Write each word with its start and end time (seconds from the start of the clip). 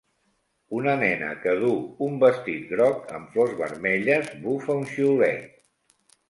Una 0.77 0.93
nena 1.01 1.27
que 1.43 1.51
duu 1.63 1.75
un 2.05 2.15
vestit 2.23 2.63
groc 2.71 3.13
amb 3.19 3.37
flors 3.37 3.53
vermelles 3.61 4.33
bufa 4.47 4.79
un 4.81 4.91
xiulet. 4.95 5.63